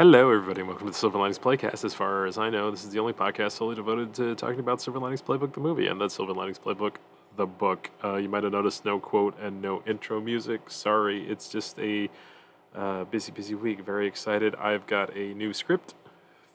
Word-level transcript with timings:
Hello, 0.00 0.30
everybody, 0.32 0.60
and 0.60 0.66
welcome 0.66 0.86
to 0.86 0.92
the 0.92 0.98
Silver 0.98 1.18
Linings 1.18 1.38
Playcast. 1.38 1.84
As 1.84 1.92
far 1.92 2.24
as 2.24 2.38
I 2.38 2.48
know, 2.48 2.70
this 2.70 2.84
is 2.84 2.90
the 2.90 2.98
only 2.98 3.12
podcast 3.12 3.52
solely 3.52 3.74
devoted 3.74 4.14
to 4.14 4.34
talking 4.34 4.58
about 4.58 4.80
Silver 4.80 4.98
Linings 4.98 5.20
Playbook, 5.20 5.52
the 5.52 5.60
movie, 5.60 5.88
and 5.88 6.00
that's 6.00 6.14
Silver 6.14 6.32
Linings 6.32 6.58
Playbook, 6.58 6.94
the 7.36 7.44
book. 7.44 7.90
Uh, 8.02 8.16
you 8.16 8.26
might 8.26 8.42
have 8.42 8.52
noticed 8.52 8.86
no 8.86 8.98
quote 8.98 9.38
and 9.38 9.60
no 9.60 9.82
intro 9.86 10.18
music. 10.18 10.70
Sorry, 10.70 11.28
it's 11.28 11.50
just 11.50 11.78
a 11.78 12.08
uh, 12.74 13.04
busy, 13.04 13.30
busy 13.30 13.54
week. 13.54 13.84
Very 13.84 14.06
excited. 14.06 14.54
I've 14.54 14.86
got 14.86 15.14
a 15.14 15.34
new 15.34 15.52
script 15.52 15.92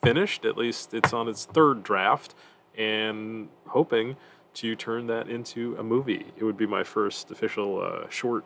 finished, 0.02 0.44
at 0.44 0.56
least 0.56 0.92
it's 0.92 1.12
on 1.12 1.28
its 1.28 1.44
third 1.44 1.84
draft, 1.84 2.34
and 2.76 3.48
hoping 3.68 4.16
to 4.54 4.74
turn 4.74 5.06
that 5.06 5.28
into 5.28 5.76
a 5.78 5.84
movie. 5.84 6.26
It 6.36 6.42
would 6.42 6.56
be 6.56 6.66
my 6.66 6.82
first 6.82 7.30
official 7.30 7.80
uh, 7.80 8.08
short 8.10 8.44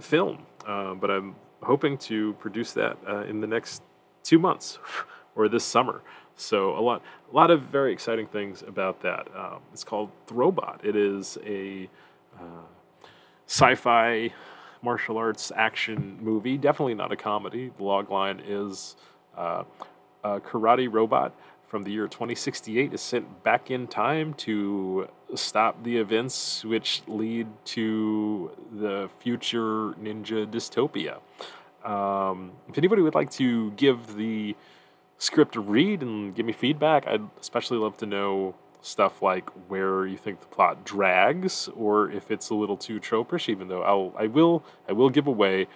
film, 0.00 0.46
uh, 0.66 0.94
but 0.94 1.12
I'm 1.12 1.36
hoping 1.62 1.96
to 1.98 2.32
produce 2.40 2.72
that 2.72 2.98
uh, 3.06 3.22
in 3.22 3.40
the 3.40 3.46
next 3.46 3.82
two 4.26 4.38
months 4.38 4.78
or 5.36 5.48
this 5.48 5.64
summer. 5.64 6.02
So 6.36 6.78
a 6.78 6.80
lot, 6.80 7.02
a 7.32 7.34
lot 7.34 7.50
of 7.50 7.62
very 7.62 7.92
exciting 7.92 8.26
things 8.26 8.62
about 8.62 9.00
that. 9.02 9.28
Um, 9.34 9.60
it's 9.72 9.84
called 9.84 10.10
Throwbot. 10.26 10.84
It 10.84 10.94
is 10.94 11.38
a 11.46 11.88
uh, 12.38 12.66
sci-fi 13.46 14.32
martial 14.82 15.16
arts 15.16 15.50
action 15.56 16.18
movie. 16.20 16.58
Definitely 16.58 16.94
not 16.94 17.10
a 17.10 17.16
comedy. 17.16 17.72
The 17.78 17.84
log 17.84 18.10
line 18.10 18.42
is 18.46 18.96
uh, 19.36 19.64
a 20.22 20.40
karate 20.40 20.92
robot 20.92 21.34
from 21.68 21.82
the 21.82 21.90
year 21.90 22.06
2068 22.06 22.94
is 22.94 23.00
sent 23.00 23.42
back 23.42 23.70
in 23.70 23.86
time 23.88 24.34
to 24.34 25.08
stop 25.34 25.82
the 25.82 25.96
events 25.96 26.64
which 26.64 27.02
lead 27.08 27.48
to 27.64 28.50
the 28.72 29.10
future 29.18 29.92
ninja 30.00 30.46
dystopia. 30.46 31.18
Um, 31.84 32.52
if 32.68 32.78
anybody 32.78 33.02
would 33.02 33.14
like 33.14 33.30
to 33.32 33.70
give 33.72 34.16
the 34.16 34.56
script 35.18 35.56
a 35.56 35.60
read 35.60 36.02
and 36.02 36.34
give 36.34 36.46
me 36.46 36.52
feedback, 36.52 37.06
I'd 37.06 37.28
especially 37.40 37.78
love 37.78 37.96
to 37.98 38.06
know 38.06 38.54
stuff 38.82 39.20
like 39.20 39.50
where 39.68 40.06
you 40.06 40.16
think 40.16 40.40
the 40.40 40.46
plot 40.46 40.84
drags 40.84 41.68
or 41.76 42.10
if 42.10 42.30
it's 42.30 42.50
a 42.50 42.54
little 42.54 42.76
too 42.76 43.00
tropish. 43.00 43.48
Even 43.48 43.68
though 43.68 43.82
I'll, 43.82 44.14
I 44.18 44.26
will, 44.26 44.64
I 44.88 44.92
will 44.92 45.10
give 45.10 45.26
away 45.26 45.66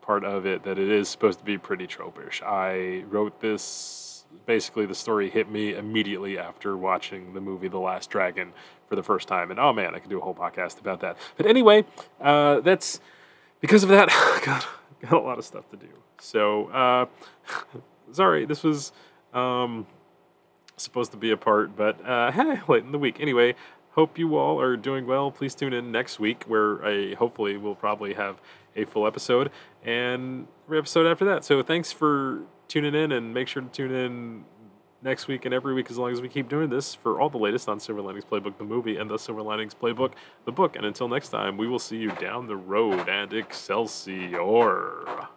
part 0.00 0.24
of 0.24 0.46
it 0.46 0.64
that 0.64 0.78
it 0.78 0.90
is 0.90 1.08
supposed 1.08 1.38
to 1.38 1.44
be 1.44 1.58
pretty 1.58 1.86
tropish. 1.86 2.42
I 2.42 3.04
wrote 3.08 3.40
this. 3.40 4.10
Basically, 4.46 4.84
the 4.84 4.96
story 4.96 5.30
hit 5.30 5.48
me 5.48 5.74
immediately 5.74 6.38
after 6.38 6.76
watching 6.76 7.34
the 7.34 7.40
movie 7.40 7.68
The 7.68 7.78
Last 7.78 8.10
Dragon 8.10 8.52
for 8.88 8.96
the 8.96 9.02
first 9.02 9.28
time, 9.28 9.52
and 9.52 9.60
oh 9.60 9.72
man, 9.72 9.94
I 9.94 10.00
could 10.00 10.10
do 10.10 10.18
a 10.18 10.20
whole 10.20 10.34
podcast 10.34 10.80
about 10.80 11.00
that. 11.00 11.16
But 11.36 11.46
anyway, 11.46 11.84
uh, 12.20 12.60
that's 12.60 13.00
because 13.60 13.84
of 13.84 13.90
that. 13.90 14.08
God 14.44 14.64
got 15.10 15.20
a 15.20 15.24
lot 15.24 15.38
of 15.38 15.44
stuff 15.44 15.68
to 15.70 15.76
do. 15.76 15.88
So, 16.18 16.66
uh, 16.68 17.06
sorry, 18.12 18.46
this 18.46 18.62
was 18.62 18.92
um, 19.32 19.86
supposed 20.76 21.10
to 21.12 21.16
be 21.16 21.30
a 21.30 21.36
part, 21.36 21.76
but 21.76 22.04
uh, 22.06 22.30
hey, 22.32 22.60
late 22.68 22.84
in 22.84 22.92
the 22.92 22.98
week. 22.98 23.18
Anyway, 23.20 23.54
hope 23.92 24.18
you 24.18 24.36
all 24.36 24.60
are 24.60 24.76
doing 24.76 25.06
well. 25.06 25.30
Please 25.30 25.54
tune 25.54 25.72
in 25.72 25.92
next 25.92 26.18
week, 26.18 26.44
where 26.44 26.84
I 26.84 27.14
hopefully 27.14 27.56
will 27.56 27.74
probably 27.74 28.14
have 28.14 28.40
a 28.76 28.84
full 28.84 29.06
episode 29.06 29.50
and 29.84 30.46
re 30.66 30.78
episode 30.78 31.06
after 31.06 31.24
that. 31.26 31.44
So, 31.44 31.62
thanks 31.62 31.92
for 31.92 32.42
tuning 32.68 32.94
in, 32.94 33.12
and 33.12 33.34
make 33.34 33.48
sure 33.48 33.62
to 33.62 33.68
tune 33.68 33.92
in 33.92 34.44
next 35.04 35.28
week 35.28 35.44
and 35.44 35.52
every 35.54 35.74
week 35.74 35.90
as 35.90 35.98
long 35.98 36.10
as 36.10 36.22
we 36.22 36.28
keep 36.28 36.48
doing 36.48 36.70
this 36.70 36.94
for 36.94 37.20
all 37.20 37.28
the 37.28 37.38
latest 37.38 37.68
on 37.68 37.78
Silver 37.78 38.00
Linings 38.00 38.24
Playbook, 38.24 38.56
the 38.56 38.64
movie, 38.64 38.96
and 38.96 39.08
the 39.10 39.18
Silver 39.18 39.42
Linings 39.42 39.74
Playbook, 39.74 40.12
the 40.46 40.52
book. 40.52 40.76
And 40.76 40.86
until 40.86 41.08
next 41.08 41.28
time, 41.28 41.58
we 41.58 41.68
will 41.68 41.78
see 41.78 41.98
you 41.98 42.10
down 42.12 42.46
the 42.46 42.56
road 42.56 43.08
and 43.08 43.32
Excelsior. 43.32 45.28